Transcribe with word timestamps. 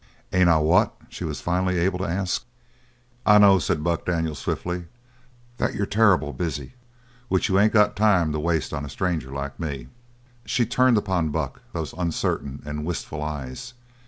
"Ain't 0.33 0.49
I 0.49 0.57
what?" 0.57 0.95
she 1.09 1.23
was 1.23 1.41
finally 1.41 1.77
able 1.77 1.99
to 1.99 2.07
ask. 2.09 2.43
"I 3.23 3.37
know," 3.37 3.59
said 3.59 3.83
Buck 3.83 4.03
Daniels 4.03 4.39
swiftly, 4.39 4.85
"that 5.57 5.75
you're 5.75 5.85
terrible 5.85 6.33
busy; 6.33 6.73
which 7.27 7.49
you 7.49 7.59
ain't 7.59 7.71
got 7.73 7.95
time 7.95 8.31
to 8.31 8.39
waste 8.39 8.73
on 8.73 8.83
a 8.83 8.89
stranger 8.89 9.29
like 9.31 9.59
me." 9.59 9.89
She 10.43 10.65
turned 10.65 10.97
upon 10.97 11.29
Buck 11.29 11.61
those 11.71 11.93
uncertain 11.93 12.63
and 12.65 12.83
wistful 12.83 13.21
eyes. 13.21 13.75